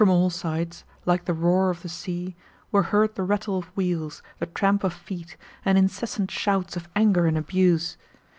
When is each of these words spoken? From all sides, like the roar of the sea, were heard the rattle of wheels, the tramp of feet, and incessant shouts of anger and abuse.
From 0.01 0.09
all 0.09 0.31
sides, 0.31 0.83
like 1.05 1.25
the 1.25 1.33
roar 1.35 1.69
of 1.69 1.83
the 1.83 1.87
sea, 1.87 2.35
were 2.71 2.81
heard 2.89 3.13
the 3.13 3.21
rattle 3.21 3.59
of 3.59 3.65
wheels, 3.77 4.23
the 4.39 4.47
tramp 4.47 4.83
of 4.83 4.93
feet, 4.93 5.37
and 5.63 5.77
incessant 5.77 6.31
shouts 6.31 6.75
of 6.75 6.89
anger 6.95 7.27
and 7.27 7.37
abuse. 7.37 7.97